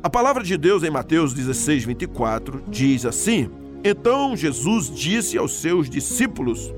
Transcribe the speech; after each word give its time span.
A 0.00 0.08
palavra 0.08 0.44
de 0.44 0.56
Deus 0.56 0.84
em 0.84 0.90
Mateus 0.90 1.34
16, 1.34 1.84
24 1.84 2.62
diz 2.68 3.04
assim: 3.04 3.50
Então 3.82 4.36
Jesus 4.36 4.88
disse 4.94 5.36
aos 5.36 5.52
seus 5.54 5.90
discípulos: 5.90 6.72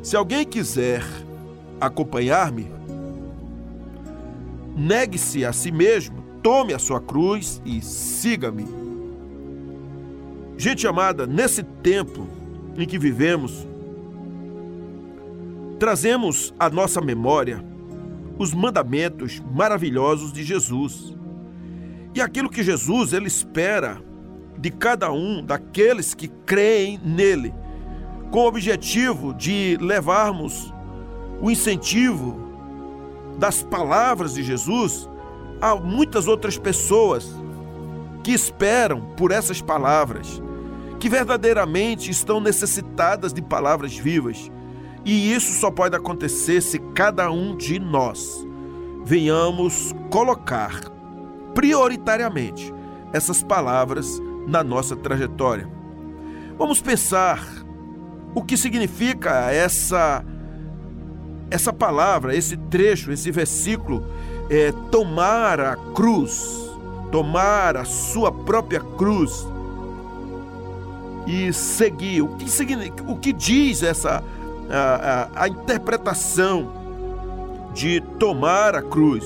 Se 0.00 0.16
alguém 0.16 0.44
quiser 0.44 1.02
acompanhar-me, 1.80 2.70
negue-se 4.76 5.44
a 5.44 5.52
si 5.52 5.72
mesmo, 5.72 6.22
tome 6.40 6.72
a 6.72 6.78
sua 6.78 7.00
cruz 7.00 7.60
e 7.64 7.82
siga-me. 7.82 8.64
Gente 10.56 10.86
amada, 10.86 11.26
nesse 11.26 11.64
tempo 11.64 12.28
em 12.78 12.86
que 12.86 12.96
vivemos, 12.96 13.66
trazemos 15.80 16.54
à 16.60 16.70
nossa 16.70 17.00
memória 17.00 17.64
os 18.38 18.54
mandamentos 18.54 19.42
maravilhosos 19.52 20.32
de 20.32 20.44
Jesus. 20.44 21.12
E 22.14 22.20
aquilo 22.20 22.48
que 22.48 22.62
Jesus 22.62 23.12
ele 23.12 23.26
espera 23.26 24.00
de 24.56 24.70
cada 24.70 25.12
um 25.12 25.44
daqueles 25.44 26.14
que 26.14 26.28
creem 26.46 26.98
nele, 27.04 27.52
com 28.30 28.40
o 28.40 28.46
objetivo 28.46 29.34
de 29.34 29.76
levarmos 29.80 30.72
o 31.42 31.50
incentivo 31.50 32.38
das 33.36 33.62
palavras 33.62 34.34
de 34.34 34.44
Jesus 34.44 35.08
a 35.60 35.74
muitas 35.74 36.28
outras 36.28 36.56
pessoas 36.56 37.28
que 38.22 38.32
esperam 38.32 39.00
por 39.16 39.32
essas 39.32 39.60
palavras, 39.60 40.40
que 41.00 41.08
verdadeiramente 41.08 42.10
estão 42.10 42.40
necessitadas 42.40 43.32
de 43.32 43.42
palavras 43.42 43.96
vivas. 43.96 44.50
E 45.04 45.34
isso 45.34 45.52
só 45.60 45.70
pode 45.70 45.96
acontecer 45.96 46.60
se 46.62 46.78
cada 46.94 47.30
um 47.30 47.56
de 47.56 47.78
nós 47.78 48.46
venhamos 49.04 49.94
colocar 50.10 50.93
prioritariamente 51.54 52.72
essas 53.12 53.42
palavras 53.42 54.20
na 54.46 54.62
nossa 54.62 54.96
trajetória. 54.96 55.68
Vamos 56.58 56.80
pensar 56.80 57.42
o 58.34 58.42
que 58.42 58.56
significa 58.56 59.50
essa 59.50 60.24
essa 61.50 61.72
palavra, 61.72 62.34
esse 62.34 62.56
trecho, 62.56 63.12
esse 63.12 63.30
versículo, 63.30 64.04
é, 64.50 64.72
tomar 64.90 65.60
a 65.60 65.76
cruz, 65.94 66.68
tomar 67.12 67.76
a 67.76 67.84
sua 67.84 68.32
própria 68.32 68.80
cruz 68.80 69.46
e 71.26 71.52
seguir. 71.52 72.22
O 72.22 72.36
que, 72.36 72.50
significa, 72.50 73.04
o 73.06 73.16
que 73.16 73.32
diz 73.32 73.82
essa 73.82 74.22
a, 74.68 75.28
a, 75.36 75.44
a 75.44 75.48
interpretação 75.48 76.72
de 77.72 78.00
tomar 78.18 78.74
a 78.74 78.82
cruz? 78.82 79.24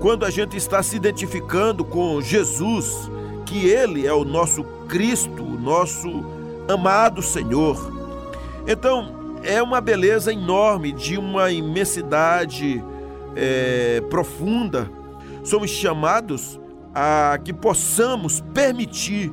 Quando 0.00 0.24
a 0.24 0.30
gente 0.30 0.56
está 0.56 0.82
se 0.82 0.96
identificando 0.96 1.84
com 1.84 2.20
Jesus, 2.20 3.10
que 3.44 3.66
Ele 3.66 4.06
é 4.06 4.12
o 4.12 4.24
nosso 4.24 4.62
Cristo, 4.88 5.42
o 5.42 5.58
nosso 5.58 6.24
amado 6.68 7.20
Senhor. 7.20 7.92
Então, 8.66 9.38
é 9.42 9.62
uma 9.62 9.80
beleza 9.80 10.32
enorme, 10.32 10.92
de 10.92 11.18
uma 11.18 11.50
imensidade 11.50 12.82
é, 13.34 14.00
profunda. 14.08 14.90
Somos 15.42 15.70
chamados 15.70 16.60
a 16.94 17.38
que 17.42 17.52
possamos 17.52 18.40
permitir 18.52 19.32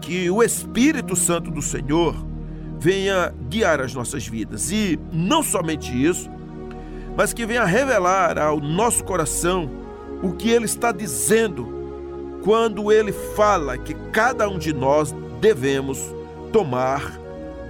que 0.00 0.30
o 0.30 0.42
Espírito 0.42 1.16
Santo 1.16 1.50
do 1.50 1.60
Senhor 1.60 2.14
venha 2.78 3.34
guiar 3.48 3.80
as 3.80 3.92
nossas 3.94 4.26
vidas. 4.26 4.70
E 4.70 4.98
não 5.12 5.42
somente 5.42 5.90
isso, 5.92 6.30
mas 7.16 7.32
que 7.32 7.44
venha 7.44 7.64
revelar 7.64 8.38
ao 8.38 8.60
nosso 8.60 9.02
coração 9.04 9.87
o 10.22 10.32
que 10.32 10.50
ele 10.50 10.64
está 10.64 10.92
dizendo 10.92 12.40
quando 12.42 12.90
ele 12.92 13.12
fala 13.12 13.76
que 13.76 13.94
cada 14.12 14.48
um 14.48 14.58
de 14.58 14.72
nós 14.72 15.14
devemos 15.40 15.98
tomar 16.52 17.18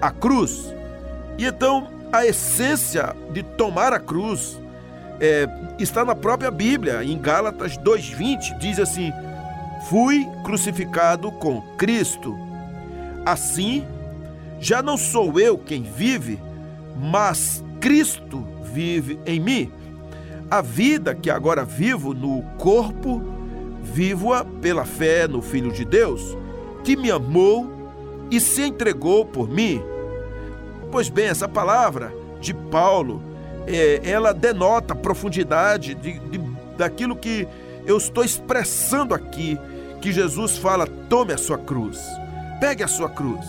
a 0.01 0.11
cruz. 0.11 0.73
E 1.37 1.45
então 1.45 1.89
a 2.13 2.27
essência 2.27 3.15
de 3.33 3.43
tomar 3.43 3.93
a 3.93 4.01
cruz 4.01 4.59
é, 5.21 5.49
está 5.79 6.05
na 6.05 6.15
própria 6.15 6.51
Bíblia, 6.51 7.03
em 7.03 7.19
Gálatas 7.19 7.77
2,20, 7.79 8.59
diz 8.59 8.79
assim: 8.79 9.13
Fui 9.89 10.27
crucificado 10.45 11.31
com 11.33 11.61
Cristo. 11.77 12.39
Assim, 13.27 13.85
já 14.61 14.83
não 14.83 14.97
sou 14.97 15.39
eu 15.39 15.59
quem 15.59 15.83
vive, 15.83 16.39
mas 16.97 17.63
Cristo 17.81 18.47
vive 18.73 19.19
em 19.27 19.41
mim. 19.41 19.73
A 20.51 20.63
vida 20.63 21.15
que 21.15 21.31
agora 21.31 21.65
vivo 21.65 22.15
no 22.15 22.43
corpo, 22.57 23.23
vivo-a 23.83 24.45
pela 24.45 24.85
fé 24.85 25.29
no 25.29 25.43
Filho 25.43 25.71
de 25.71 25.85
Deus, 25.85 26.37
que 26.83 26.97
me 26.97 27.11
amou 27.11 27.71
e 28.31 28.41
se 28.41 28.63
entregou 28.63 29.27
por 29.27 29.47
mim. 29.47 29.83
Pois 30.91 31.11
bem, 31.11 31.27
essa 31.27 31.47
palavra 31.47 32.15
de 32.41 32.55
Paulo, 32.55 33.23
é, 33.67 34.01
ela 34.03 34.33
denota 34.33 34.95
a 34.95 34.97
profundidade 34.97 35.95
de, 35.95 36.19
de, 36.19 36.39
daquilo 36.79 37.15
que 37.15 37.47
eu 37.85 37.99
estou 37.99 38.25
expressando 38.25 39.15
aqui, 39.15 39.59
que 40.01 40.13
Jesus 40.13 40.57
fala: 40.57 40.87
tome 41.11 41.35
a 41.35 41.39
sua 41.39 41.59
cruz, 41.59 42.01
pegue 42.59 42.83
a 42.83 42.89
sua 42.89 43.11
cruz. 43.11 43.47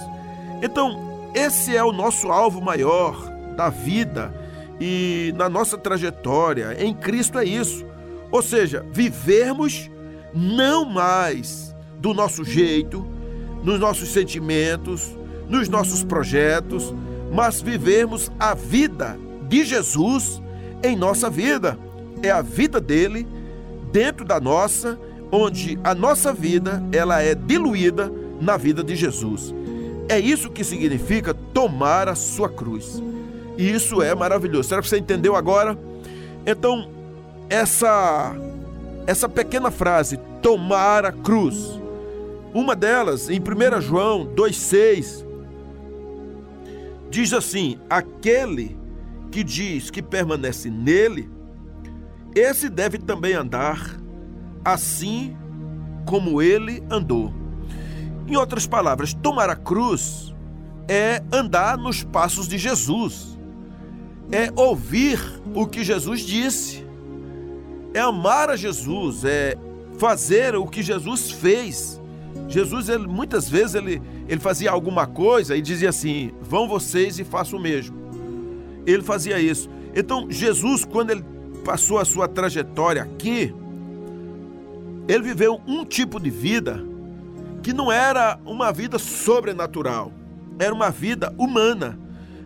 Então, 0.62 1.31
esse 1.34 1.78
é 1.78 1.84
o 1.84 1.94
nosso 1.94 2.30
alvo 2.30 2.60
maior 2.60 3.16
da 3.56 3.70
vida 3.70 4.34
e 4.79 5.34
na 5.35 5.50
nossa 5.50 5.78
trajetória 5.78 6.75
em 6.79 6.94
Cristo 6.94 7.38
é 7.38 7.45
isso. 7.45 7.85
Ou 8.31 8.41
seja, 8.41 8.85
vivermos 8.91 9.90
não 10.34 10.85
mais 10.85 11.75
do 11.97 12.13
nosso 12.13 12.44
jeito, 12.44 13.06
nos 13.63 13.79
nossos 13.79 14.09
sentimentos, 14.09 15.16
nos 15.50 15.68
nossos 15.68 16.03
projetos, 16.03 16.94
mas 17.31 17.62
vivermos 17.62 18.31
a 18.39 18.53
vida 18.53 19.18
de 19.47 19.63
Jesus 19.66 20.41
em 20.84 20.95
nossa 20.95 21.29
vida. 21.29 21.78
É 22.22 22.31
a 22.31 22.41
vida 22.41 22.79
dele 22.79 23.28
dentro 23.91 24.23
da 24.23 24.39
nossa, 24.39 25.00
onde 25.31 25.79
a 25.84 25.94
nossa 25.95 26.31
vida 26.31 26.84
ela 26.91 27.22
é 27.22 27.34
diluída 27.34 28.12
na 28.39 28.57
vida 28.57 28.84
de 28.84 28.95
Jesus. 28.95 29.53
É 30.07 30.19
isso 30.19 30.50
que 30.50 30.63
significa 30.63 31.34
tomar 31.34 32.07
a 32.07 32.16
sua 32.16 32.50
cruz. 32.50 33.01
E 33.59 33.70
isso 33.70 34.02
é 34.02 34.16
maravilhoso. 34.16 34.70
Será 34.70 34.81
que 34.81 34.88
você 34.88 34.97
entendeu 34.97 35.36
agora? 35.36 35.78
Então, 36.46 36.90
essa 37.50 38.34
essa 39.06 39.28
pequena 39.28 39.70
frase, 39.70 40.18
tomar 40.42 41.06
a 41.06 41.12
cruz. 41.12 41.78
Uma 42.53 42.74
delas, 42.74 43.30
em 43.30 43.38
1 43.38 43.81
João 43.81 44.28
2,6, 44.34 45.25
diz 47.09 47.34
assim: 47.34 47.78
aquele 47.90 48.78
que 49.30 49.44
diz 49.44 49.92
que 49.92 50.02
permanece 50.02 50.69
nele, 50.69 51.30
esse 52.34 52.69
deve 52.69 52.98
também 52.98 53.34
andar 53.34 54.00
assim 54.64 55.36
como 56.06 56.42
ele 56.42 56.81
andou. 56.90 57.34
Em 58.25 58.38
outras 58.38 58.66
palavras, 58.66 59.14
tomar 59.14 59.50
a 59.50 59.56
cruz 59.58 60.34
é 60.88 61.22
andar 61.30 61.78
nos 61.78 62.06
passos 62.06 62.48
de 62.48 62.58
Jesus 62.58 63.38
é 64.31 64.51
ouvir 64.56 65.19
o 65.53 65.66
que 65.66 65.84
Jesus 65.84 66.22
disse, 66.22 66.85
é 67.94 68.00
amar 68.00 68.50
a 68.50 68.56
Jesus, 68.56 69.25
é 69.25 69.57
fazer 69.97 70.56
o 70.56 70.67
que 70.67 70.84
Jesus 70.84 71.31
fez. 71.31 72.00
Jesus, 72.47 72.89
ele, 72.89 73.07
muitas 73.07 73.50
vezes, 73.50 73.75
ele, 73.75 74.01
ele 74.28 74.39
fazia 74.39 74.72
alguma 74.72 75.07
coisa 75.07 75.56
e 75.56 75.62
dizia 75.62 75.89
assim: 75.89 76.31
vão 76.41 76.68
vocês 76.68 77.19
e 77.19 77.23
façam 77.23 77.59
o 77.59 77.62
mesmo. 77.62 77.97
Ele 78.85 79.03
fazia 79.03 79.39
isso. 79.39 79.69
Então, 79.95 80.29
Jesus, 80.29 80.85
quando 80.85 81.09
ele 81.09 81.23
passou 81.66 81.97
a 82.00 82.06
sua 82.06 82.28
trajetória 82.28 83.03
aqui, 83.03 83.53
ele 85.07 85.24
viveu 85.24 85.59
um 85.68 85.83
tipo 85.83 86.19
de 86.19 86.30
vida 86.30 86.83
que 87.63 87.74
não 87.74 87.92
era 87.92 88.39
uma 88.45 88.71
vida 88.71 88.98
sobrenatural, 88.98 90.12
era 90.57 90.74
uma 90.74 90.89
vida 90.89 91.33
humana, 91.38 92.00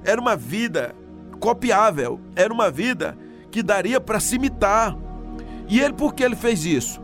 era 0.04 0.20
uma 0.20 0.36
vida 0.36 0.96
copiável, 1.44 2.22
era 2.38 2.54
uma 2.54 2.72
vida 2.72 3.18
que 3.52 3.62
daria 3.62 4.00
para 4.00 4.18
se 4.18 4.38
imitar. 4.38 4.98
E 5.68 5.78
ele, 5.78 5.92
por 5.92 6.14
que 6.14 6.24
ele 6.24 6.38
fez 6.38 6.66
isso? 6.66 7.02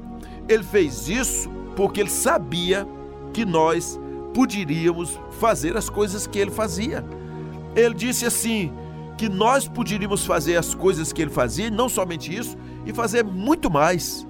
Ele 0.48 0.64
fez 0.64 1.10
isso 1.10 1.50
porque 1.76 2.00
ele 2.00 2.10
sabia 2.10 2.88
que 3.34 3.44
nós 3.44 4.00
poderíamos 4.34 5.20
fazer 5.42 5.76
as 5.76 5.90
coisas 5.90 6.26
que 6.26 6.40
ele 6.40 6.52
fazia. 6.52 7.04
Ele 7.76 7.94
disse 7.94 8.26
assim: 8.26 8.72
que 9.18 9.28
nós 9.28 9.68
poderíamos 9.68 10.26
fazer 10.26 10.56
as 10.56 10.74
coisas 10.74 11.12
que 11.12 11.22
ele 11.22 11.32
fazia, 11.32 11.68
e 11.68 11.72
não 11.72 11.90
somente 11.90 12.34
isso, 12.34 12.56
e 12.86 12.94
fazer 12.94 13.26
muito 13.26 13.70
mais. 13.70 14.26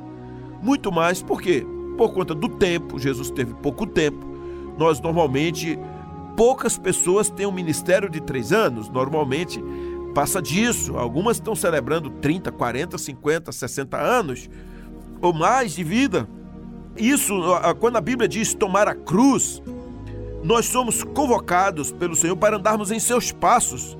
Muito 0.59 0.91
mais, 0.91 1.21
por 1.21 1.39
quê? 1.39 1.63
Por 1.95 2.11
conta 2.13 2.33
do 2.33 2.49
tempo, 2.49 2.97
Jesus 2.97 3.29
teve 3.29 3.53
pouco 3.53 3.85
tempo. 3.85 4.25
Nós 4.75 4.99
normalmente, 4.99 5.77
poucas 6.35 6.79
pessoas 6.79 7.29
têm 7.29 7.45
um 7.45 7.51
ministério 7.51 8.09
de 8.09 8.19
três 8.19 8.51
anos, 8.51 8.89
normalmente 8.89 9.63
passa 10.13 10.41
disso. 10.41 10.97
Algumas 10.97 11.37
estão 11.37 11.55
celebrando 11.55 12.09
30, 12.09 12.51
40, 12.51 12.97
50, 12.97 13.51
60 13.51 13.97
anos. 13.97 14.49
ou 15.21 15.33
mais 15.33 15.73
de 15.73 15.83
vida. 15.83 16.27
Isso, 16.97 17.33
quando 17.79 17.97
a 17.97 18.01
Bíblia 18.01 18.27
diz 18.27 18.53
tomar 18.53 18.87
a 18.87 18.95
cruz, 18.95 19.61
nós 20.43 20.65
somos 20.65 21.03
convocados 21.03 21.91
pelo 21.91 22.15
Senhor 22.15 22.35
para 22.35 22.57
andarmos 22.57 22.91
em 22.91 22.99
seus 22.99 23.31
passos. 23.31 23.97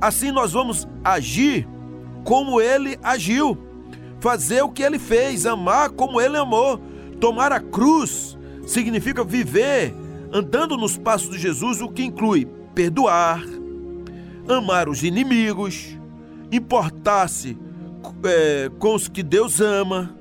Assim 0.00 0.30
nós 0.32 0.52
vamos 0.52 0.86
agir 1.02 1.66
como 2.24 2.60
ele 2.60 2.98
agiu, 3.02 3.56
fazer 4.20 4.62
o 4.62 4.68
que 4.68 4.82
ele 4.82 4.98
fez, 4.98 5.46
amar 5.46 5.90
como 5.90 6.20
ele 6.20 6.36
amou. 6.36 6.80
Tomar 7.20 7.52
a 7.52 7.60
cruz 7.60 8.36
significa 8.66 9.22
viver 9.22 9.94
andando 10.32 10.76
nos 10.76 10.96
passos 10.96 11.30
de 11.30 11.38
Jesus, 11.38 11.80
o 11.80 11.88
que 11.88 12.02
inclui 12.04 12.46
perdoar, 12.74 13.44
amar 14.48 14.88
os 14.88 15.02
inimigos, 15.02 15.98
importar-se 16.50 17.58
é, 18.24 18.70
com 18.78 18.94
os 18.94 19.08
que 19.08 19.22
Deus 19.22 19.60
ama, 19.60 20.14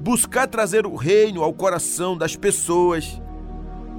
buscar 0.00 0.46
trazer 0.46 0.86
o 0.86 0.96
reino 0.96 1.42
ao 1.42 1.52
coração 1.52 2.16
das 2.16 2.34
pessoas, 2.34 3.20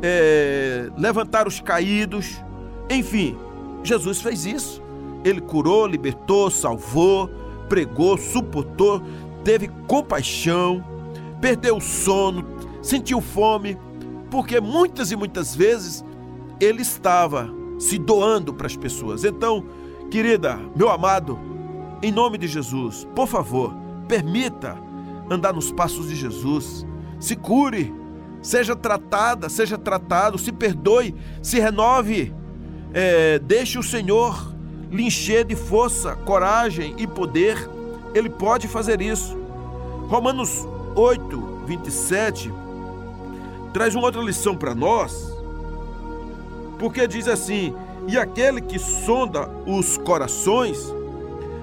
é, 0.02 0.90
levantar 0.98 1.48
os 1.48 1.60
caídos, 1.60 2.42
enfim, 2.90 3.38
Jesus 3.84 4.22
fez 4.22 4.46
isso. 4.46 4.82
Ele 5.24 5.40
curou, 5.40 5.88
libertou, 5.88 6.52
salvou, 6.52 7.30
pregou, 7.70 8.18
suportou, 8.18 9.02
teve 9.44 9.70
compaixão, 9.88 10.84
perdeu 11.40 11.78
o 11.78 11.82
sono, 11.82 12.46
sentiu 12.82 13.22
fome, 13.22 13.78
porque 14.30 14.60
muitas 14.60 15.12
e 15.12 15.16
muitas 15.16 15.56
vezes 15.56 16.04
ele 16.60 16.82
estava 16.82 17.63
se 17.78 17.98
doando 17.98 18.54
para 18.54 18.68
as 18.68 18.76
pessoas. 18.76 19.24
Então, 19.24 19.66
querida, 20.10 20.60
meu 20.76 20.90
amado, 20.90 21.40
em 22.02 22.12
nome 22.12 22.38
de 22.38 22.48
Jesus, 22.48 23.08
por 23.16 23.28
favor, 23.28 23.74
permita 24.08 24.78
andar 25.30 25.54
nos 25.54 25.72
passos 25.72 26.10
de 26.10 26.16
Jesus. 26.16 26.86
Se 27.20 27.36
cure, 27.36 27.94
seja 28.42 28.76
tratada, 28.76 29.50
seja 29.50 29.78
tratado, 29.78 30.38
se 30.38 30.52
perdoe, 30.52 31.16
se 31.42 31.60
renove. 31.60 32.34
É, 32.94 33.40
deixe 33.40 33.80
o 33.80 33.84
Senhor 33.84 34.54
lhe 34.92 35.04
encher 35.04 35.46
de 35.46 35.56
força, 35.56 36.16
coragem 36.16 36.96
e 36.98 37.08
poder. 37.08 37.58
Ele 38.14 38.30
pode 38.30 38.68
fazer 38.68 39.02
isso. 39.02 39.38
Romanos 40.08 40.68
8, 40.96 41.64
27 41.66 42.64
traz 43.74 43.96
uma 43.96 44.06
outra 44.06 44.22
lição 44.22 44.56
para 44.56 44.76
nós, 44.76 45.33
porque 46.84 47.08
diz 47.08 47.30
assim: 47.30 47.74
E 48.10 48.18
aquele 48.18 48.60
que 48.60 48.78
sonda 48.78 49.48
os 49.66 49.98
corações 49.98 50.94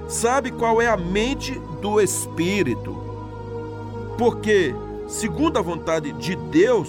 sabe 0.09 0.51
qual 0.51 0.81
é 0.81 0.89
a 0.89 0.97
mente 0.97 1.61
do 1.83 2.01
Espírito, 2.01 2.97
porque, 4.17 4.75
segundo 5.07 5.59
a 5.59 5.61
vontade 5.63 6.11
de 6.13 6.35
Deus, 6.35 6.89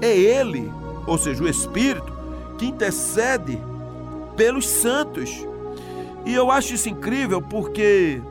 é 0.00 0.16
Ele, 0.16 0.72
ou 1.08 1.18
seja, 1.18 1.42
o 1.42 1.48
Espírito, 1.48 2.12
que 2.56 2.66
intercede 2.66 3.58
pelos 4.36 4.68
santos. 4.68 5.28
E 6.24 6.32
eu 6.32 6.52
acho 6.52 6.72
isso 6.72 6.88
incrível 6.88 7.42
porque 7.42 8.22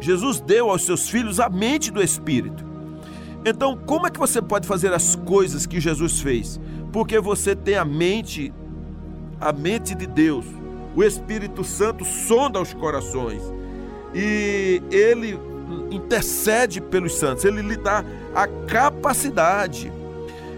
Jesus 0.00 0.40
deu 0.40 0.70
aos 0.70 0.82
seus 0.82 1.08
filhos 1.08 1.38
a 1.38 1.48
mente 1.48 1.92
do 1.92 2.02
Espírito. 2.02 2.64
Então, 3.44 3.76
como 3.76 4.08
é 4.08 4.10
que 4.10 4.18
você 4.18 4.42
pode 4.42 4.66
fazer 4.66 4.92
as 4.92 5.14
coisas 5.14 5.66
que 5.66 5.78
Jesus 5.78 6.20
fez? 6.20 6.58
Porque 6.92 7.20
você 7.20 7.54
tem 7.54 7.76
a 7.76 7.84
mente, 7.84 8.52
a 9.40 9.52
mente 9.52 9.94
de 9.94 10.06
Deus. 10.06 10.44
O 10.94 11.04
Espírito 11.04 11.62
Santo 11.62 12.04
sonda 12.04 12.60
os 12.60 12.74
corações 12.74 13.42
e 14.14 14.82
ele 14.90 15.38
intercede 15.90 16.80
pelos 16.80 17.14
santos, 17.14 17.44
ele 17.44 17.62
lhe 17.62 17.76
dá 17.76 18.04
a 18.34 18.46
capacidade. 18.66 19.92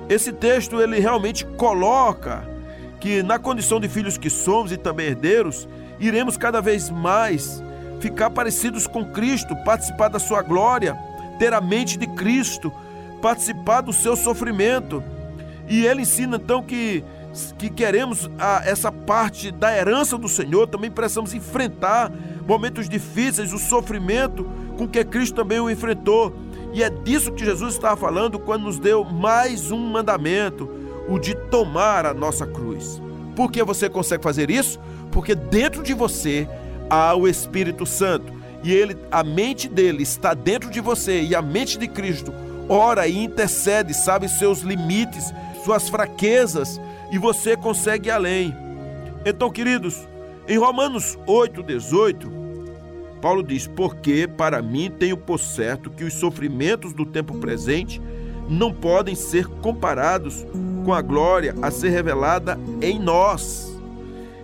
Esse 0.09 0.33
texto 0.33 0.81
ele 0.81 0.99
realmente 0.99 1.45
coloca 1.45 2.49
que 3.01 3.23
na 3.23 3.39
condição 3.39 3.81
de 3.81 3.89
filhos 3.89 4.17
que 4.17 4.31
somos 4.31 4.73
e 4.73 4.77
também 4.77 5.09
herdeiros, 5.09 5.69
iremos 5.99 6.37
cada 6.37 6.61
vez 6.61 6.91
mais 6.91 7.63
ficar 8.01 8.31
parecidos 8.31 8.87
com 8.87 9.05
Cristo, 9.05 9.55
participar 9.65 10.09
da 10.09 10.19
sua 10.19 10.43
glória 10.43 10.97
ter 11.41 11.55
a 11.55 11.61
mente 11.61 11.97
de 11.97 12.07
Cristo, 12.07 12.71
participar 13.23 13.81
do 13.81 13.95
seu 13.95 14.15
sofrimento. 14.15 15.03
E 15.71 15.87
ele 15.87 16.03
ensina 16.03 16.37
então 16.37 16.65
que, 16.65 17.05
que 17.57 17.71
queremos 17.71 18.29
a, 18.37 18.63
essa 18.65 18.91
parte 18.91 19.53
da 19.53 19.75
herança 19.75 20.19
do 20.19 20.29
Senhor, 20.29 20.67
também 20.67 20.91
precisamos 20.91 21.33
enfrentar 21.33 22.13
momentos 22.45 22.89
difíceis, 22.89 23.53
o 23.53 23.59
sofrimento 23.59 24.45
com 24.77 24.89
que 24.89 25.05
Cristo 25.05 25.37
também 25.37 25.61
o 25.61 25.71
enfrentou. 25.71 26.35
E 26.73 26.83
é 26.83 26.91
disso 26.91 27.31
que 27.31 27.45
Jesus 27.45 27.75
estava 27.75 27.97
falando 27.97 28.37
quando 28.37 28.65
nos 28.65 28.81
deu 28.81 29.05
mais 29.05 29.71
um 29.71 29.79
mandamento, 29.79 30.69
o 31.09 31.21
de 31.21 31.37
tomar 31.37 32.05
a 32.05 32.13
nossa 32.13 32.45
cruz. 32.45 33.01
Por 33.37 33.53
que 33.53 33.63
você 33.63 33.89
consegue 33.89 34.25
fazer 34.25 34.51
isso? 34.51 34.81
Porque 35.13 35.37
dentro 35.37 35.85
de 35.85 35.95
você 35.95 36.49
há 36.89 37.15
o 37.15 37.29
Espírito 37.29 37.87
Santo 37.87 38.33
e 38.65 38.73
ele, 38.73 38.97
a 39.11 39.23
mente 39.23 39.69
dele 39.69 40.03
está 40.03 40.35
dentro 40.35 40.69
de 40.69 40.81
você 40.81 41.23
e 41.23 41.35
a 41.35 41.41
mente 41.41 41.79
de 41.79 41.87
Cristo 41.87 42.33
ora 42.69 43.07
e 43.09 43.25
intercede, 43.25 43.93
sabe 43.95 44.29
seus 44.29 44.61
limites, 44.61 45.33
suas 45.65 45.89
fraquezas 45.89 46.81
e 47.11 47.19
você 47.19 47.57
consegue 47.57 48.09
ir 48.09 48.13
além. 48.13 48.55
Então, 49.25 49.51
queridos, 49.51 50.07
em 50.49 50.59
Romanos 50.59 51.19
8:18, 51.27 52.31
Paulo 53.21 53.43
diz: 53.43 53.67
"Porque 53.67 54.27
para 54.27 54.63
mim 54.63 54.91
tenho 54.91 55.17
por 55.17 55.39
certo 55.39 55.91
que 55.91 56.05
os 56.05 56.15
sofrimentos 56.15 56.93
do 56.93 57.05
tempo 57.05 57.39
presente 57.39 58.01
não 58.49 58.73
podem 58.73 59.15
ser 59.15 59.47
comparados 59.47 60.47
com 60.85 60.93
a 60.93 61.03
glória 61.03 61.55
a 61.61 61.71
ser 61.71 61.91
revelada 61.91 62.59
em 62.81 62.99
nós." 62.99 63.71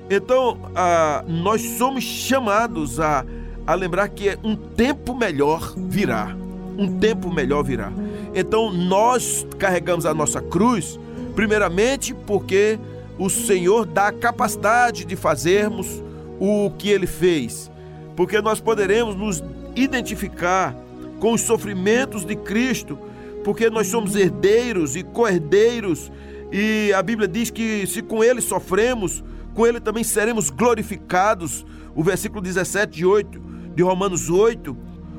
Então, 0.09 0.59
ah, 0.75 1.25
nós 1.27 1.63
somos 1.63 2.05
chamados 2.05 3.01
a 3.01 3.25
a 3.67 3.75
lembrar 3.75 4.09
que 4.09 4.39
um 4.45 4.55
tempo 4.55 5.15
melhor 5.15 5.75
virá. 5.77 6.35
Um 6.79 6.99
tempo 6.99 7.33
melhor 7.33 7.65
virá. 7.65 7.91
Então 8.35 8.73
nós 8.73 9.47
carregamos 9.59 10.07
a 10.07 10.15
nossa 10.15 10.41
cruz, 10.41 11.01
primeiramente 11.37 12.15
porque 12.15 12.81
o 13.19 13.31
Senhor 13.31 13.87
dá 13.87 14.09
a 14.09 14.13
capacidade 14.13 15.05
de 15.05 15.15
fazermos 15.15 16.03
o 16.41 16.71
que 16.77 16.89
ele 16.89 17.07
fez. 17.07 17.71
Porque 18.17 18.41
nós 18.41 18.59
poderemos 18.59 19.15
nos 19.15 19.45
identificar 19.77 20.75
com 21.21 21.33
os 21.33 21.43
sofrimentos 21.43 22.25
de 22.25 22.35
Cristo, 22.35 22.99
porque 23.45 23.71
nós 23.71 23.87
somos 23.87 24.17
herdeiros 24.17 24.97
e 24.97 25.03
co-herdeiros, 25.03 26.11
e 26.51 26.93
a 26.95 27.03
Bíblia 27.03 27.29
diz 27.29 27.51
que 27.51 27.87
se 27.87 28.01
com 28.03 28.25
ele 28.25 28.41
sofremos, 28.41 29.23
com 29.55 29.67
ele 29.67 29.79
também 29.81 30.05
seremos 30.05 30.49
glorificados. 30.51 31.67
O 31.95 32.03
versículo 32.03 32.41
17 32.41 32.93
de 32.93 33.07
8 33.07 33.41
de 33.75 33.83
Romanos 33.83 34.31
8, 34.31 34.77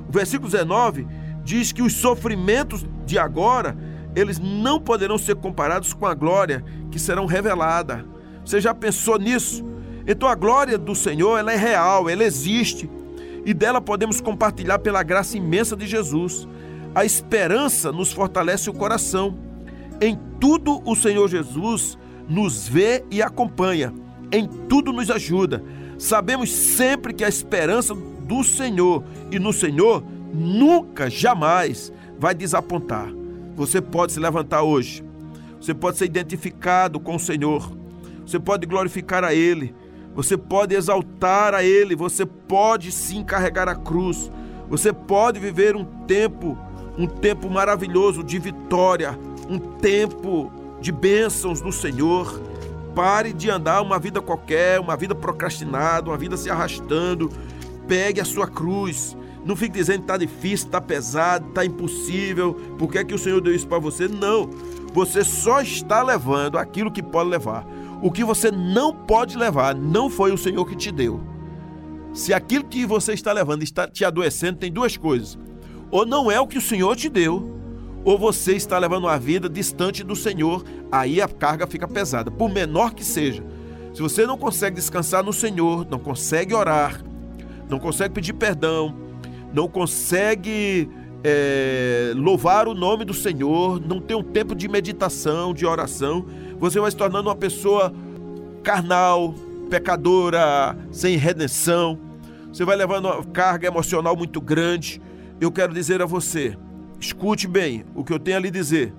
o 0.07 0.11
versículo 0.11 0.49
19, 0.49 1.07
diz 1.43 1.71
que 1.71 1.81
os 1.81 1.93
sofrimentos 1.93 2.85
de 3.05 3.17
agora, 3.19 3.77
eles 4.17 4.39
não 4.39 4.79
poderão 4.79 5.17
ser 5.17 5.35
comparados 5.35 5.93
com 5.93 6.07
a 6.07 6.15
glória 6.15 6.65
que 6.89 6.97
serão 6.97 7.27
revelada. 7.27 8.03
Você 8.43 8.59
já 8.59 8.73
pensou 8.73 9.19
nisso? 9.19 9.63
Então 10.07 10.27
a 10.27 10.33
glória 10.33 10.75
do 10.75 10.95
Senhor, 10.95 11.37
ela 11.37 11.53
é 11.53 11.55
real, 11.55 12.09
ela 12.09 12.23
existe, 12.23 12.89
e 13.45 13.53
dela 13.53 13.79
podemos 13.79 14.19
compartilhar 14.19 14.79
pela 14.79 15.03
graça 15.03 15.37
imensa 15.37 15.75
de 15.75 15.85
Jesus. 15.85 16.47
A 16.95 17.05
esperança 17.05 17.91
nos 17.91 18.11
fortalece 18.11 18.69
o 18.71 18.73
coração. 18.73 19.37
Em 20.01 20.17
tudo 20.39 20.81
o 20.83 20.95
Senhor 20.95 21.27
Jesus 21.27 21.95
nos 22.27 22.67
vê 22.67 23.05
e 23.11 23.21
acompanha. 23.21 23.93
Em 24.31 24.47
tudo 24.47 24.91
nos 24.91 25.11
ajuda. 25.11 25.63
Sabemos 25.99 26.51
sempre 26.51 27.13
que 27.13 27.23
a 27.23 27.29
esperança 27.29 27.93
do 27.93 28.43
Senhor 28.43 29.03
e 29.31 29.37
no 29.37 29.53
Senhor 29.53 30.03
nunca, 30.33 31.07
jamais 31.07 31.93
vai 32.17 32.33
desapontar. 32.33 33.07
Você 33.57 33.81
pode 33.81 34.13
se 34.13 34.19
levantar 34.19 34.61
hoje, 34.61 35.03
você 35.59 35.73
pode 35.73 35.97
ser 35.97 36.05
identificado 36.05 36.99
com 36.99 37.15
o 37.15 37.19
Senhor, 37.19 37.69
você 38.25 38.39
pode 38.39 38.65
glorificar 38.65 39.23
a 39.23 39.33
Ele, 39.33 39.75
você 40.15 40.37
pode 40.37 40.73
exaltar 40.73 41.53
a 41.53 41.63
Ele, 41.63 41.95
você 41.95 42.25
pode 42.25 42.91
sim 42.91 43.23
carregar 43.23 43.67
a 43.67 43.75
cruz, 43.75 44.31
você 44.69 44.93
pode 44.93 45.39
viver 45.39 45.75
um 45.75 45.83
tempo, 45.83 46.57
um 46.97 47.07
tempo 47.07 47.49
maravilhoso 47.49 48.23
de 48.23 48.39
vitória, 48.39 49.19
um 49.49 49.57
tempo 49.57 50.51
de 50.79 50.91
bênçãos 50.91 51.59
do 51.59 51.71
Senhor. 51.71 52.41
Pare 52.95 53.33
de 53.33 53.49
andar 53.49 53.81
uma 53.81 53.99
vida 53.99 54.21
qualquer, 54.21 54.79
uma 54.79 54.95
vida 54.95 55.13
procrastinada, 55.13 56.09
uma 56.09 56.17
vida 56.17 56.37
se 56.37 56.49
arrastando, 56.49 57.29
Pegue 57.87 58.19
a 58.19 58.25
sua 58.25 58.47
cruz. 58.47 59.15
Não 59.47 59.55
fique 59.55 59.75
dizendo 59.75 59.99
que 59.99 60.03
está 60.03 60.17
difícil, 60.17 60.65
está 60.65 60.81
pesado, 60.81 61.47
está 61.47 61.63
impossível. 61.63 62.53
Por 62.77 62.91
que, 62.91 62.97
é 62.97 63.03
que 63.05 63.15
o 63.15 63.17
Senhor 63.17 63.39
deu 63.39 63.55
isso 63.55 63.65
para 63.65 63.79
você? 63.79 64.05
Não. 64.05 64.49
Você 64.93 65.23
só 65.23 65.61
está 65.61 66.03
levando 66.03 66.57
aquilo 66.57 66.91
que 66.91 67.01
pode 67.01 67.29
levar. 67.29 67.65
O 68.01 68.11
que 68.11 68.25
você 68.25 68.51
não 68.51 68.93
pode 68.93 69.37
levar 69.37 69.73
não 69.73 70.09
foi 70.09 70.33
o 70.33 70.37
Senhor 70.37 70.65
que 70.65 70.75
te 70.75 70.91
deu. 70.91 71.21
Se 72.13 72.33
aquilo 72.33 72.65
que 72.65 72.85
você 72.85 73.13
está 73.13 73.31
levando 73.31 73.63
está 73.63 73.87
te 73.87 74.03
adoecendo, 74.03 74.59
tem 74.59 74.71
duas 74.71 74.97
coisas. 74.97 75.39
ou 75.89 76.05
não 76.05 76.29
é 76.29 76.37
o 76.37 76.45
que 76.45 76.57
o 76.57 76.61
Senhor 76.61 76.93
te 76.97 77.07
deu, 77.07 77.55
ou 78.03 78.17
você 78.17 78.53
está 78.53 78.77
levando 78.77 79.05
uma 79.05 79.17
vida 79.17 79.47
distante 79.47 80.03
do 80.03 80.17
Senhor, 80.17 80.65
aí 80.91 81.21
a 81.21 81.29
carga 81.29 81.65
fica 81.65 81.87
pesada, 81.87 82.29
por 82.29 82.49
menor 82.49 82.93
que 82.93 83.05
seja. 83.05 83.41
Se 83.93 84.01
você 84.01 84.27
não 84.27 84.37
consegue 84.37 84.75
descansar 84.75 85.23
no 85.23 85.31
Senhor, 85.31 85.87
não 85.89 85.97
consegue 85.97 86.53
orar, 86.53 87.01
não 87.69 87.79
consegue 87.79 88.13
pedir 88.13 88.33
perdão, 88.33 89.06
não 89.53 89.67
consegue 89.67 90.89
é, 91.23 92.13
louvar 92.15 92.67
o 92.67 92.73
nome 92.73 93.05
do 93.05 93.13
Senhor, 93.13 93.79
não 93.79 93.99
tem 93.99 94.15
um 94.15 94.23
tempo 94.23 94.55
de 94.55 94.67
meditação, 94.67 95.53
de 95.53 95.65
oração, 95.65 96.25
você 96.59 96.79
vai 96.79 96.91
se 96.91 96.97
tornando 96.97 97.29
uma 97.29 97.35
pessoa 97.35 97.93
carnal, 98.63 99.33
pecadora, 99.69 100.77
sem 100.91 101.17
redenção. 101.17 101.99
Você 102.51 102.65
vai 102.65 102.75
levando 102.75 103.05
uma 103.05 103.23
carga 103.23 103.67
emocional 103.67 104.15
muito 104.15 104.41
grande. 104.41 105.01
Eu 105.39 105.51
quero 105.51 105.73
dizer 105.73 106.01
a 106.01 106.05
você, 106.05 106.57
escute 106.99 107.47
bem 107.47 107.85
o 107.93 108.03
que 108.03 108.11
eu 108.11 108.19
tenho 108.19 108.37
a 108.37 108.39
lhe 108.39 108.49
dizer. 108.49 108.93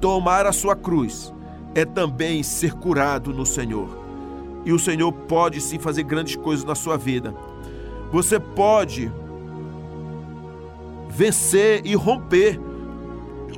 Tomar 0.00 0.46
a 0.46 0.52
sua 0.52 0.74
cruz 0.74 1.32
é 1.74 1.84
também 1.84 2.42
ser 2.42 2.72
curado 2.74 3.32
no 3.32 3.44
Senhor. 3.44 4.00
E 4.64 4.72
o 4.72 4.78
Senhor 4.78 5.12
pode 5.12 5.60
sim 5.60 5.78
fazer 5.78 6.04
grandes 6.04 6.36
coisas 6.36 6.64
na 6.64 6.74
sua 6.74 6.96
vida. 6.96 7.34
Você 8.10 8.38
pode 8.38 9.12
vencer 11.14 11.82
e 11.84 11.94
romper. 11.94 12.58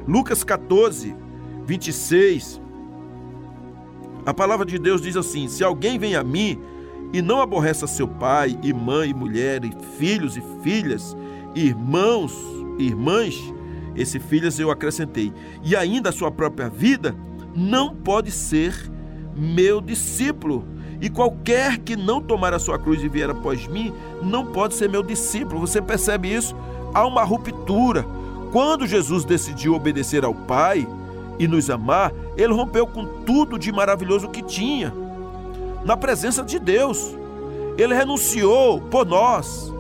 Lucas 0.07 0.43
14, 0.45 1.15
26. 1.65 2.61
A 4.27 4.35
palavra 4.35 4.67
de 4.67 4.79
Deus 4.79 5.01
diz 5.01 5.17
assim: 5.17 5.49
Se 5.49 5.63
alguém 5.63 5.99
vem 5.99 6.17
a 6.17 6.25
mim 6.25 6.61
e 7.13 7.23
não 7.23 7.41
aborrece 7.41 7.87
seu 7.87 8.09
pai, 8.09 8.59
e 8.63 8.73
mãe, 8.73 9.11
e 9.11 9.15
mulher, 9.15 9.65
e 9.65 9.73
filhos 9.99 10.37
e 10.37 10.43
filhas, 10.63 11.17
irmãos 11.55 12.35
e 12.79 12.87
irmãs, 12.87 13.41
esse 13.95 14.19
filhas 14.19 14.59
eu 14.59 14.71
acrescentei, 14.71 15.33
e 15.63 15.77
ainda 15.77 16.09
a 16.09 16.13
sua 16.13 16.31
própria 16.31 16.69
vida, 16.69 17.15
não 17.55 17.95
pode 17.95 18.33
ser 18.33 18.75
meu 19.37 19.81
discípulo. 19.81 20.67
E 21.01 21.09
qualquer 21.09 21.79
que 21.79 21.97
não 21.97 22.21
tomar 22.21 22.55
a 22.55 22.59
sua 22.59 22.79
cruz 22.79 23.03
e 23.03 23.09
vier 23.09 23.31
após 23.31 23.67
mim, 23.69 23.93
não 24.23 24.47
pode 24.47 24.75
ser 24.75 24.89
meu 24.89 25.03
discípulo. 25.03 25.61
Você 25.61 25.81
percebe 25.83 26.33
isso? 26.33 26.57
Há 26.95 27.05
uma 27.05 27.25
ruptura. 27.25 28.07
Quando 28.53 28.87
Jesus 28.87 29.25
decidiu 29.25 29.75
obedecer 29.75 30.25
ao 30.25 30.33
Pai 30.33 30.87
e 31.39 31.49
nos 31.49 31.69
amar, 31.69 32.13
ele 32.37 32.53
rompeu 32.53 32.87
com 32.87 33.05
tudo 33.25 33.59
de 33.59 33.73
maravilhoso 33.73 34.29
que 34.29 34.43
tinha, 34.43 34.95
na 35.85 35.97
presença 35.97 36.45
de 36.45 36.59
Deus. 36.59 37.15
Ele 37.77 37.93
renunciou 37.93 38.81
por 38.81 39.05
nós. 39.05 39.73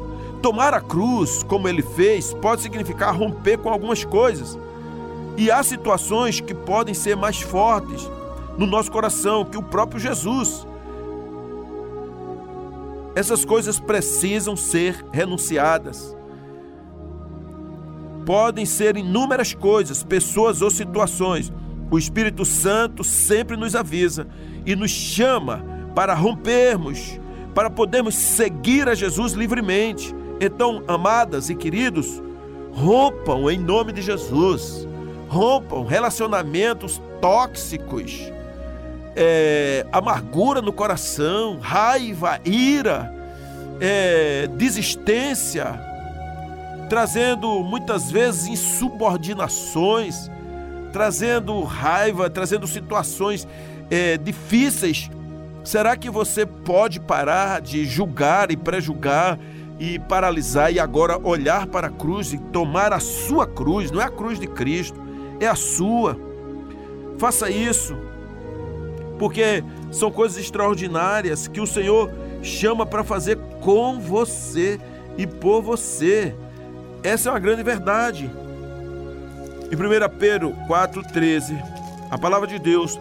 Tomar 0.42 0.74
a 0.74 0.80
cruz, 0.80 1.42
como 1.44 1.68
ele 1.68 1.80
fez, 1.80 2.34
pode 2.34 2.60
significar 2.60 3.16
romper 3.16 3.56
com 3.58 3.70
algumas 3.70 4.04
coisas. 4.04 4.58
E 5.36 5.50
há 5.50 5.62
situações 5.62 6.40
que 6.40 6.52
podem 6.52 6.92
ser 6.92 7.16
mais 7.16 7.40
fortes 7.40 8.10
no 8.58 8.66
nosso 8.66 8.90
coração 8.90 9.44
que 9.44 9.56
o 9.56 9.62
próprio 9.62 10.00
Jesus. 10.00 10.66
Essas 13.14 13.44
coisas 13.44 13.78
precisam 13.78 14.56
ser 14.56 15.04
renunciadas. 15.12 16.14
Podem 18.24 18.64
ser 18.64 18.96
inúmeras 18.96 19.54
coisas, 19.54 20.02
pessoas 20.02 20.62
ou 20.62 20.70
situações. 20.70 21.52
O 21.90 21.98
Espírito 21.98 22.44
Santo 22.44 23.04
sempre 23.04 23.56
nos 23.56 23.76
avisa 23.76 24.26
e 24.64 24.74
nos 24.74 24.90
chama 24.90 25.64
para 25.94 26.14
rompermos, 26.14 27.20
para 27.54 27.70
podermos 27.70 28.14
seguir 28.14 28.88
a 28.88 28.94
Jesus 28.94 29.32
livremente. 29.32 30.14
Então, 30.40 30.82
amadas 30.88 31.50
e 31.50 31.54
queridos, 31.54 32.22
rompam 32.72 33.50
em 33.50 33.58
nome 33.58 33.92
de 33.92 34.02
Jesus. 34.02 34.88
Rompam 35.28 35.84
relacionamentos 35.84 37.00
tóxicos, 37.20 38.30
é, 39.16 39.86
amargura 39.90 40.60
no 40.60 40.72
coração, 40.72 41.58
raiva, 41.60 42.38
ira, 42.44 43.12
é, 43.80 44.46
desistência, 44.48 45.80
trazendo 46.94 47.48
muitas 47.64 48.08
vezes 48.08 48.46
insubordinações, 48.46 50.30
trazendo 50.92 51.60
raiva, 51.64 52.30
trazendo 52.30 52.68
situações 52.68 53.48
é, 53.90 54.16
difíceis. 54.16 55.10
Será 55.64 55.96
que 55.96 56.08
você 56.08 56.46
pode 56.46 57.00
parar 57.00 57.60
de 57.60 57.84
julgar 57.84 58.52
e 58.52 58.56
prejulgar 58.56 59.40
e 59.76 59.98
paralisar 59.98 60.72
e 60.72 60.78
agora 60.78 61.18
olhar 61.18 61.66
para 61.66 61.88
a 61.88 61.90
cruz 61.90 62.32
e 62.32 62.38
tomar 62.38 62.92
a 62.92 63.00
sua 63.00 63.44
cruz? 63.44 63.90
Não 63.90 64.00
é 64.00 64.04
a 64.04 64.08
cruz 64.08 64.38
de 64.38 64.46
Cristo, 64.46 65.00
é 65.40 65.48
a 65.48 65.56
sua. 65.56 66.16
Faça 67.18 67.50
isso, 67.50 67.96
porque 69.18 69.64
são 69.90 70.12
coisas 70.12 70.38
extraordinárias 70.38 71.48
que 71.48 71.60
o 71.60 71.66
Senhor 71.66 72.08
chama 72.40 72.86
para 72.86 73.02
fazer 73.02 73.36
com 73.60 73.98
você 73.98 74.78
e 75.18 75.26
por 75.26 75.60
você. 75.60 76.32
Essa 77.04 77.28
é 77.28 77.32
uma 77.32 77.38
grande 77.38 77.62
verdade. 77.62 78.30
Em 79.70 79.76
1 79.76 80.18
Pedro 80.18 80.54
4,13, 80.66 81.54
a 82.10 82.16
palavra 82.16 82.48
de 82.48 82.58
Deus 82.58 82.98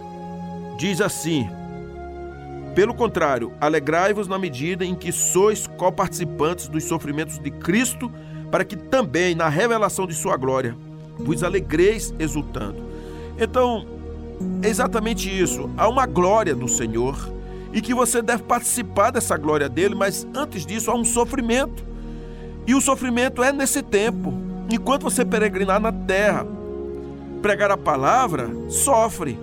diz 0.78 1.00
assim: 1.00 1.50
Pelo 2.76 2.94
contrário, 2.94 3.54
alegrai-vos 3.62 4.28
na 4.28 4.38
medida 4.38 4.84
em 4.84 4.94
que 4.94 5.10
sois 5.10 5.68
coparticipantes 5.68 6.68
dos 6.68 6.84
sofrimentos 6.84 7.40
de 7.40 7.50
Cristo, 7.50 8.12
para 8.52 8.66
que 8.66 8.76
também, 8.76 9.36
na 9.36 9.48
revelação 9.48 10.06
de 10.06 10.14
Sua 10.14 10.36
glória, 10.36 10.76
vos 11.18 11.42
alegreis 11.42 12.14
exultando. 12.20 12.84
Então, 13.40 13.88
é 14.62 14.68
exatamente 14.68 15.30
isso. 15.30 15.70
Há 15.78 15.88
uma 15.88 16.06
glória 16.06 16.54
do 16.54 16.68
Senhor 16.68 17.18
e 17.72 17.80
que 17.80 17.94
você 17.94 18.22
deve 18.22 18.44
participar 18.44 19.12
dessa 19.12 19.38
glória 19.38 19.70
dele, 19.70 19.96
mas 19.96 20.28
antes 20.36 20.66
disso 20.66 20.92
há 20.92 20.94
um 20.94 21.06
sofrimento. 21.06 21.93
E 22.66 22.74
o 22.74 22.82
sofrimento 22.82 23.44
é 23.44 23.52
nesse 23.52 23.82
tempo. 23.82 24.34
Enquanto 24.72 25.04
você 25.04 25.26
peregrinar 25.26 25.80
na 25.80 25.92
terra, 25.92 26.46
pregar 27.42 27.72
a 27.72 27.78
palavra, 27.78 28.50
sofre. 28.70 29.38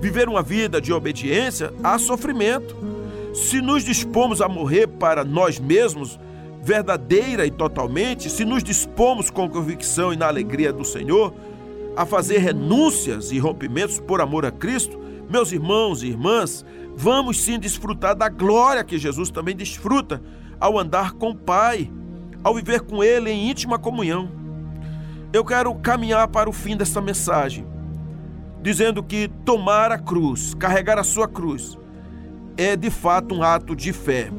Viver 0.00 0.28
uma 0.28 0.42
vida 0.42 0.80
de 0.80 0.92
obediência, 0.92 1.72
há 1.82 1.98
sofrimento. 1.98 2.76
Se 3.32 3.60
nos 3.62 3.82
dispomos 3.82 4.42
a 4.42 4.48
morrer 4.48 4.86
para 4.86 5.24
nós 5.24 5.58
mesmos, 5.58 6.18
verdadeira 6.62 7.46
e 7.46 7.50
totalmente, 7.50 8.28
se 8.28 8.44
nos 8.44 8.62
dispomos 8.62 9.30
com 9.30 9.48
convicção 9.48 10.12
e 10.12 10.16
na 10.16 10.26
alegria 10.26 10.72
do 10.72 10.84
Senhor, 10.84 11.32
a 11.96 12.04
fazer 12.04 12.38
renúncias 12.38 13.32
e 13.32 13.38
rompimentos 13.38 13.98
por 13.98 14.20
amor 14.20 14.44
a 14.44 14.50
Cristo, 14.50 15.00
meus 15.30 15.50
irmãos 15.50 16.02
e 16.02 16.08
irmãs, 16.08 16.64
vamos 16.94 17.42
sim 17.42 17.58
desfrutar 17.58 18.14
da 18.14 18.28
glória 18.28 18.84
que 18.84 18.98
Jesus 18.98 19.30
também 19.30 19.56
desfruta 19.56 20.22
ao 20.60 20.78
andar 20.78 21.12
com 21.12 21.30
o 21.30 21.36
Pai 21.36 21.90
ao 22.46 22.54
viver 22.54 22.82
com 22.82 23.02
Ele 23.02 23.28
em 23.28 23.50
íntima 23.50 23.76
comunhão. 23.76 24.30
Eu 25.32 25.44
quero 25.44 25.74
caminhar 25.74 26.28
para 26.28 26.48
o 26.48 26.52
fim 26.52 26.76
desta 26.76 27.00
mensagem, 27.00 27.66
dizendo 28.62 29.02
que 29.02 29.26
tomar 29.44 29.90
a 29.90 29.98
cruz, 29.98 30.54
carregar 30.54 30.96
a 30.96 31.02
sua 31.02 31.26
cruz, 31.26 31.76
é 32.56 32.76
de 32.76 32.88
fato 32.88 33.34
um 33.34 33.42
ato 33.42 33.74
de 33.74 33.92
fé. 33.92 34.30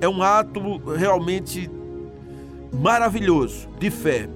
É 0.00 0.08
um 0.08 0.22
ato 0.22 0.78
realmente 0.96 1.70
maravilhoso 2.72 3.68
de 3.78 3.90
fé, 3.90 4.26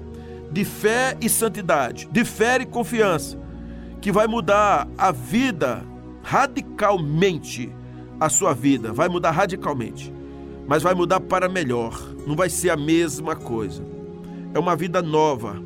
de 0.51 0.63
fé 0.63 1.17
e 1.19 1.27
santidade, 1.27 2.07
de 2.11 2.23
fé 2.23 2.61
e 2.61 2.65
confiança, 2.67 3.39
que 3.99 4.11
vai 4.11 4.27
mudar 4.27 4.87
a 4.95 5.11
vida 5.11 5.83
radicalmente, 6.21 7.73
a 8.19 8.29
sua 8.29 8.53
vida 8.53 8.93
vai 8.93 9.09
mudar 9.09 9.31
radicalmente 9.31 10.13
mas 10.69 10.83
vai 10.83 10.93
mudar 10.93 11.19
para 11.19 11.49
melhor. 11.49 11.99
Não 12.29 12.35
vai 12.35 12.47
ser 12.47 12.69
a 12.69 12.77
mesma 12.77 13.35
coisa. 13.35 13.83
É 14.53 14.59
uma 14.59 14.75
vida 14.75 15.01
nova 15.01 15.59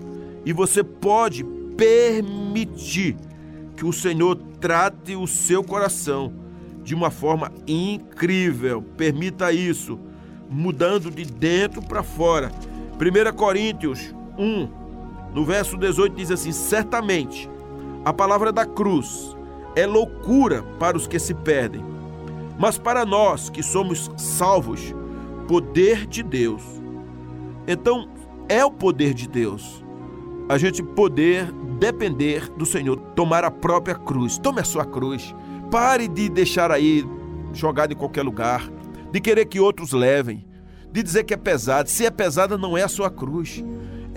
e 0.45 0.53
você 0.53 0.81
pode 0.81 1.43
permitir 1.75 3.17
que 3.75 3.85
o 3.85 3.91
Senhor 3.91 4.37
trate 4.61 5.13
o 5.13 5.27
seu 5.27 5.61
coração 5.61 6.31
de 6.81 6.95
uma 6.95 7.11
forma 7.11 7.51
incrível. 7.67 8.81
Permita 8.81 9.51
isso, 9.51 9.99
mudando 10.49 11.11
de 11.11 11.25
dentro 11.25 11.81
para 11.81 12.01
fora. 12.01 12.49
1 12.93 13.35
Coríntios 13.35 14.15
1, 14.37 14.69
no 15.33 15.43
verso 15.43 15.75
18 15.75 16.15
diz 16.15 16.31
assim: 16.31 16.53
Certamente 16.53 17.49
a 18.05 18.13
palavra 18.13 18.53
da 18.53 18.65
cruz 18.65 19.35
é 19.75 19.85
loucura 19.85 20.63
para 20.79 20.95
os 20.95 21.07
que 21.07 21.19
se 21.19 21.33
perdem 21.33 21.91
mas 22.57 22.77
para 22.77 23.05
nós 23.05 23.49
que 23.49 23.63
somos 23.63 24.11
salvos, 24.15 24.93
poder 25.53 26.07
de 26.07 26.23
Deus. 26.23 26.63
Então, 27.67 28.09
é 28.49 28.65
o 28.65 28.71
poder 28.71 29.13
de 29.13 29.27
Deus 29.27 29.83
a 30.49 30.57
gente 30.57 30.81
poder 30.81 31.51
depender 31.79 32.49
do 32.57 32.65
Senhor, 32.65 32.97
tomar 33.15 33.43
a 33.43 33.51
própria 33.51 33.93
cruz. 33.93 34.39
Tome 34.39 34.61
a 34.61 34.63
sua 34.63 34.83
cruz. 34.83 35.33
Pare 35.69 36.07
de 36.07 36.27
deixar 36.27 36.71
aí 36.71 37.05
jogado 37.53 37.93
em 37.93 37.95
qualquer 37.95 38.23
lugar, 38.23 38.67
de 39.11 39.21
querer 39.21 39.45
que 39.45 39.59
outros 39.59 39.91
levem, 39.91 40.43
de 40.91 41.03
dizer 41.03 41.23
que 41.23 41.35
é 41.35 41.37
pesado. 41.37 41.87
Se 41.87 42.03
é 42.03 42.09
pesada, 42.09 42.57
não 42.57 42.75
é 42.75 42.81
a 42.81 42.87
sua 42.87 43.11
cruz. 43.11 43.63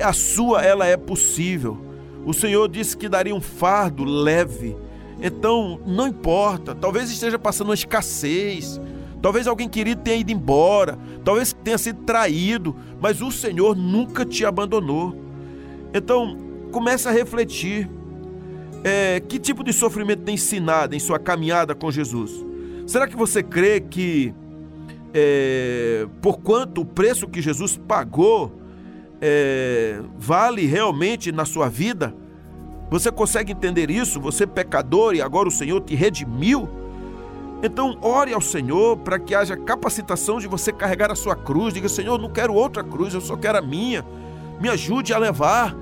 a 0.02 0.14
sua 0.14 0.62
ela 0.62 0.86
é 0.86 0.96
possível. 0.96 1.76
O 2.24 2.32
Senhor 2.32 2.66
disse 2.66 2.96
que 2.96 3.10
daria 3.10 3.34
um 3.34 3.42
fardo 3.42 4.04
leve. 4.04 4.74
Então, 5.20 5.78
não 5.84 6.08
importa, 6.08 6.74
talvez 6.74 7.10
esteja 7.10 7.38
passando 7.38 7.68
uma 7.68 7.74
escassez, 7.74 8.80
talvez 9.20 9.46
alguém 9.46 9.68
querido 9.68 10.02
tenha 10.02 10.18
ido 10.18 10.32
embora, 10.32 10.98
talvez 11.26 11.52
tenha 11.52 11.76
sido 11.76 12.04
traído, 12.04 12.76
mas 13.00 13.20
o 13.20 13.32
Senhor 13.32 13.74
nunca 13.74 14.24
te 14.24 14.44
abandonou. 14.44 15.12
Então, 15.92 16.38
comece 16.70 17.08
a 17.08 17.10
refletir. 17.10 17.90
É, 18.84 19.18
que 19.18 19.40
tipo 19.40 19.64
de 19.64 19.72
sofrimento 19.72 20.22
tem 20.22 20.36
ensinado 20.36 20.94
em 20.94 21.00
sua 21.00 21.18
caminhada 21.18 21.74
com 21.74 21.90
Jesus? 21.90 22.46
Será 22.86 23.08
que 23.08 23.16
você 23.16 23.42
crê 23.42 23.80
que, 23.80 24.32
é, 25.12 26.06
por 26.22 26.38
quanto 26.38 26.82
o 26.82 26.84
preço 26.84 27.26
que 27.26 27.42
Jesus 27.42 27.76
pagou, 27.76 28.52
é, 29.20 30.00
vale 30.16 30.64
realmente 30.64 31.32
na 31.32 31.44
sua 31.44 31.68
vida? 31.68 32.14
Você 32.88 33.10
consegue 33.10 33.50
entender 33.50 33.90
isso? 33.90 34.20
Você 34.20 34.44
é 34.44 34.46
pecador 34.46 35.16
e 35.16 35.20
agora 35.20 35.48
o 35.48 35.50
Senhor 35.50 35.80
te 35.80 35.96
redimiu? 35.96 36.85
Então, 37.62 37.96
ore 38.02 38.32
ao 38.32 38.40
Senhor 38.40 38.96
para 38.98 39.18
que 39.18 39.34
haja 39.34 39.56
capacitação 39.56 40.38
de 40.38 40.46
você 40.46 40.72
carregar 40.72 41.10
a 41.10 41.14
sua 41.14 41.34
cruz. 41.34 41.72
Diga, 41.72 41.88
Senhor, 41.88 42.18
não 42.18 42.30
quero 42.30 42.54
outra 42.54 42.84
cruz, 42.84 43.14
eu 43.14 43.20
só 43.20 43.36
quero 43.36 43.58
a 43.58 43.62
minha. 43.62 44.04
Me 44.60 44.68
ajude 44.68 45.14
a 45.14 45.18
levar, 45.18 45.74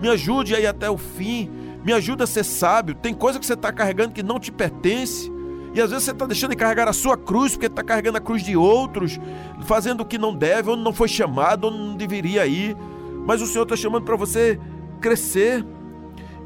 me 0.00 0.08
ajude 0.08 0.54
a 0.54 0.60
ir 0.60 0.66
até 0.66 0.90
o 0.90 0.98
fim, 0.98 1.50
me 1.84 1.92
ajude 1.92 2.22
a 2.22 2.26
ser 2.26 2.44
sábio. 2.44 2.94
Tem 2.94 3.14
coisa 3.14 3.38
que 3.38 3.46
você 3.46 3.54
está 3.54 3.72
carregando 3.72 4.12
que 4.12 4.22
não 4.22 4.40
te 4.40 4.50
pertence. 4.50 5.30
E 5.72 5.80
às 5.80 5.90
vezes 5.90 6.04
você 6.04 6.10
está 6.10 6.26
deixando 6.26 6.50
de 6.50 6.56
carregar 6.56 6.88
a 6.88 6.92
sua 6.92 7.16
cruz 7.16 7.52
porque 7.52 7.66
está 7.66 7.82
carregando 7.84 8.18
a 8.18 8.20
cruz 8.20 8.42
de 8.42 8.56
outros, 8.56 9.20
fazendo 9.66 10.00
o 10.00 10.04
que 10.04 10.18
não 10.18 10.34
deve, 10.34 10.68
onde 10.68 10.82
não 10.82 10.92
foi 10.92 11.06
chamado, 11.06 11.68
onde 11.68 11.78
não 11.78 11.96
deveria 11.96 12.44
ir. 12.44 12.76
Mas 13.24 13.40
o 13.40 13.46
Senhor 13.46 13.62
está 13.62 13.76
chamando 13.76 14.04
para 14.04 14.16
você 14.16 14.58
crescer. 15.00 15.64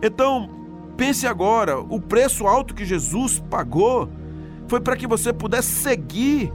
Então, 0.03 0.51
pense 0.95 1.27
agora: 1.27 1.81
o 1.81 1.99
preço 1.99 2.47
alto 2.47 2.75
que 2.75 2.85
Jesus 2.85 3.43
pagou 3.49 4.11
foi 4.69 4.81
para 4.81 4.97
que 4.97 5.07
você 5.07 5.33
pudesse 5.33 5.69
seguir, 5.69 6.53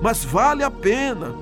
mas 0.00 0.24
vale 0.24 0.62
a 0.62 0.70
pena, 0.70 1.32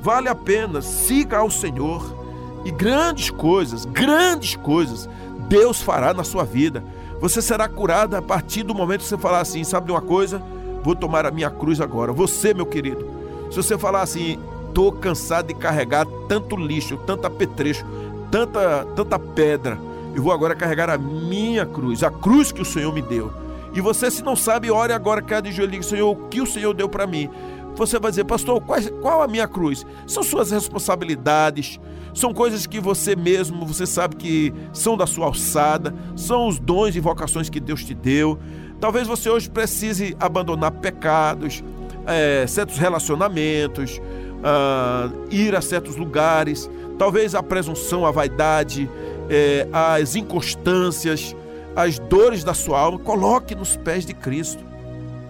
vale 0.00 0.28
a 0.28 0.34
pena, 0.34 0.80
siga 0.80 1.38
ao 1.38 1.50
Senhor 1.50 2.16
e 2.64 2.70
grandes 2.70 3.30
coisas, 3.30 3.84
grandes 3.84 4.56
coisas 4.56 5.08
Deus 5.48 5.80
fará 5.80 6.12
na 6.12 6.22
sua 6.22 6.44
vida. 6.44 6.84
Você 7.20 7.42
será 7.42 7.68
curado 7.68 8.14
a 8.14 8.22
partir 8.22 8.62
do 8.62 8.74
momento 8.74 9.00
que 9.00 9.06
você 9.06 9.18
falar 9.18 9.40
assim: 9.40 9.64
sabe 9.64 9.86
de 9.86 9.92
uma 9.92 10.02
coisa? 10.02 10.40
Vou 10.84 10.94
tomar 10.94 11.26
a 11.26 11.30
minha 11.30 11.50
cruz 11.50 11.80
agora. 11.80 12.12
Você, 12.12 12.54
meu 12.54 12.66
querido, 12.66 13.04
se 13.50 13.56
você 13.56 13.76
falar 13.76 14.02
assim, 14.02 14.38
estou 14.68 14.92
cansado 14.92 15.48
de 15.48 15.54
carregar 15.54 16.06
tanto 16.28 16.54
lixo, 16.54 16.96
tanto 16.98 17.26
apetrecho, 17.26 17.84
tanta, 18.30 18.86
tanta 18.94 19.18
pedra, 19.18 19.78
eu 20.14 20.22
vou 20.22 20.32
agora 20.32 20.54
carregar 20.54 20.90
a 20.90 20.98
minha 20.98 21.66
cruz, 21.66 22.02
a 22.02 22.10
cruz 22.10 22.52
que 22.52 22.62
o 22.62 22.64
Senhor 22.64 22.92
me 22.92 23.02
deu. 23.02 23.32
E 23.74 23.80
você, 23.80 24.10
se 24.10 24.22
não 24.22 24.34
sabe, 24.34 24.70
ore 24.70 24.92
agora, 24.92 25.22
cada 25.22 25.48
de 25.48 25.54
joelho 25.54 25.82
Senhor, 25.82 26.10
o 26.10 26.28
que 26.28 26.40
o 26.40 26.46
Senhor 26.46 26.74
deu 26.74 26.88
para 26.88 27.06
mim? 27.06 27.28
Você 27.76 27.98
vai 27.98 28.10
dizer, 28.10 28.24
pastor, 28.24 28.60
qual, 28.60 28.80
qual 29.00 29.22
a 29.22 29.28
minha 29.28 29.46
cruz? 29.46 29.86
São 30.06 30.22
suas 30.22 30.50
responsabilidades, 30.50 31.78
são 32.12 32.34
coisas 32.34 32.66
que 32.66 32.80
você 32.80 33.14
mesmo, 33.14 33.64
você 33.64 33.86
sabe 33.86 34.16
que 34.16 34.52
são 34.72 34.96
da 34.96 35.06
sua 35.06 35.26
alçada, 35.26 35.94
são 36.16 36.48
os 36.48 36.58
dons 36.58 36.96
e 36.96 37.00
vocações 37.00 37.48
que 37.48 37.60
Deus 37.60 37.84
te 37.84 37.94
deu. 37.94 38.38
Talvez 38.80 39.06
você 39.06 39.30
hoje 39.30 39.48
precise 39.48 40.16
abandonar 40.18 40.72
pecados, 40.72 41.62
é, 42.06 42.46
certos 42.46 42.78
relacionamentos, 42.78 44.00
uh, 44.38 45.12
ir 45.30 45.54
a 45.54 45.60
certos 45.60 45.96
lugares, 45.96 46.70
talvez 46.98 47.34
a 47.34 47.42
presunção, 47.42 48.06
a 48.06 48.10
vaidade, 48.10 48.88
é, 49.28 49.68
as 49.72 50.16
inconstâncias, 50.16 51.36
as 51.78 51.96
dores 51.96 52.42
da 52.42 52.54
sua 52.54 52.80
alma, 52.80 52.98
coloque 52.98 53.54
nos 53.54 53.76
pés 53.76 54.04
de 54.04 54.12
Cristo 54.12 54.64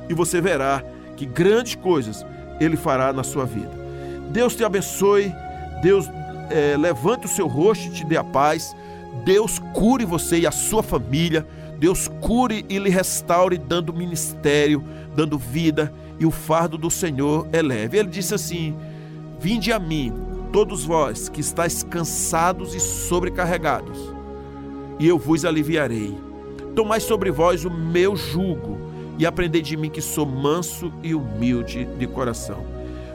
e 0.08 0.14
você 0.14 0.40
verá 0.40 0.82
que 1.14 1.26
grandes 1.26 1.74
coisas 1.74 2.24
Ele 2.58 2.74
fará 2.74 3.12
na 3.12 3.22
sua 3.22 3.44
vida. 3.44 3.70
Deus 4.30 4.56
te 4.56 4.64
abençoe, 4.64 5.30
Deus 5.82 6.08
é, 6.48 6.74
levante 6.78 7.26
o 7.26 7.28
seu 7.28 7.46
rosto 7.46 7.88
e 7.88 7.90
te 7.90 8.02
dê 8.02 8.16
a 8.16 8.24
paz. 8.24 8.74
Deus 9.26 9.58
cure 9.74 10.06
você 10.06 10.38
e 10.38 10.46
a 10.46 10.50
sua 10.50 10.82
família. 10.82 11.46
Deus 11.78 12.08
cure 12.22 12.64
e 12.66 12.78
lhe 12.78 12.88
restaure, 12.88 13.58
dando 13.58 13.92
ministério, 13.92 14.82
dando 15.14 15.36
vida, 15.36 15.92
e 16.18 16.24
o 16.24 16.30
fardo 16.30 16.78
do 16.78 16.90
Senhor 16.90 17.46
é 17.52 17.60
leve. 17.60 17.98
Ele 17.98 18.08
disse 18.08 18.34
assim: 18.34 18.74
Vinde 19.38 19.70
a 19.70 19.78
mim, 19.78 20.14
todos 20.50 20.86
vós 20.86 21.28
que 21.28 21.42
estáis 21.42 21.82
cansados 21.82 22.74
e 22.74 22.80
sobrecarregados, 22.80 23.98
e 24.98 25.06
eu 25.06 25.18
vos 25.18 25.44
aliviarei. 25.44 26.27
Tomai 26.78 27.00
sobre 27.00 27.32
vós 27.32 27.64
o 27.64 27.70
meu 27.72 28.14
jugo 28.14 28.78
e 29.18 29.26
aprendei 29.26 29.60
de 29.60 29.76
mim 29.76 29.90
que 29.90 30.00
sou 30.00 30.24
manso 30.24 30.92
e 31.02 31.12
humilde 31.12 31.84
de 31.84 32.06
coração. 32.06 32.64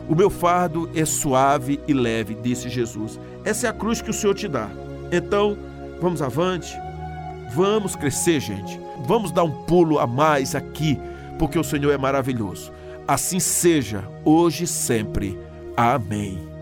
O 0.10 0.14
meu 0.14 0.30
fardo 0.30 0.90
é 0.94 1.06
suave 1.06 1.80
e 1.88 1.94
leve, 1.94 2.36
disse 2.36 2.68
Jesus. 2.68 3.18
Essa 3.46 3.68
é 3.68 3.70
a 3.70 3.74
cruz 3.74 4.02
que 4.02 4.10
o 4.10 4.14
Senhor 4.14 4.34
te 4.34 4.50
dá. 4.50 4.70
Então, 5.14 5.58
vamos 6.02 6.22
avante, 6.22 6.76
vamos 7.56 7.96
crescer, 7.96 8.42
gente. 8.42 8.78
Vamos 9.08 9.32
dar 9.32 9.46
um 9.46 9.64
pulo 9.64 9.98
a 9.98 10.06
mais 10.06 10.56
aqui, 10.56 11.00
porque 11.40 11.58
o 11.58 11.64
Senhor 11.64 11.94
é 11.94 11.98
maravilhoso. 11.98 12.70
Assim 13.08 13.40
seja, 13.40 14.04
hoje 14.26 14.66
e 14.66 14.68
sempre. 14.68 15.40
Amém. 15.78 16.53